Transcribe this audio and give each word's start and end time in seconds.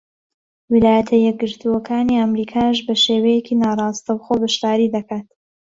ویلایەتە 0.71 1.15
یەکگرتووەکانی 1.27 2.19
ئەمریکاش 2.19 2.77
بە 2.87 2.93
شێوەیەکی 3.05 3.59
ناڕاستەوخۆ 3.63 4.33
بەشداری 4.41 4.93
دەکات. 4.95 5.27